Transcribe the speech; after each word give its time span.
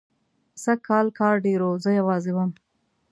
سږکال 0.63 1.07
کار 1.19 1.35
ډېر 1.45 1.59
و، 1.65 1.69
زه 1.83 1.91
یوازې 1.99 2.31
وم. 2.33 2.51